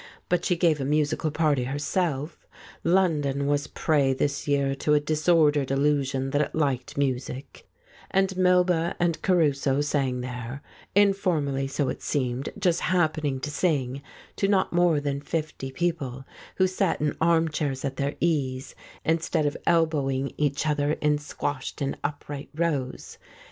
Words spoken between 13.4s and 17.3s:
to sing— to not more than fifty people, who sat in